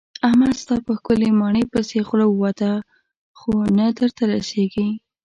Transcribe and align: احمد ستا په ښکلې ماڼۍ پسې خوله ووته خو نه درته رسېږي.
احمد 0.27 0.53
ستا 0.63 0.75
په 0.85 0.91
ښکلې 0.97 1.29
ماڼۍ 1.39 1.63
پسې 1.71 1.97
خوله 2.07 2.25
ووته 2.29 2.71
خو 3.39 3.51
نه 3.77 3.85
درته 3.97 4.23
رسېږي. 4.33 4.87